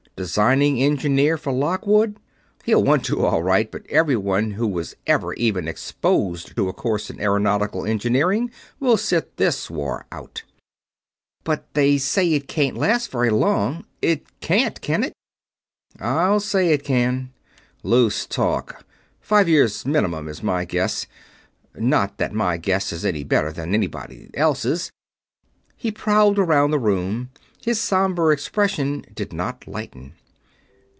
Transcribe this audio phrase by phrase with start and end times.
[0.17, 2.19] "Designing Engineer for Lockwood?
[2.63, 7.09] He'll want to, all right, but anyone who was ever even exposed to a course
[7.09, 10.43] in aeronautical engineering will sit this war out."
[11.43, 13.87] "But they say it can't last very long.
[13.99, 15.13] It can't, can it?"
[15.99, 17.33] "I'll say it can.
[17.81, 18.85] Loose talk.
[19.19, 21.07] Five years minimum is my guess
[21.73, 24.91] not that my guess is any better than anybody else's."
[25.75, 27.31] He prowled around the room.
[27.63, 30.13] His somber expression did not lighten.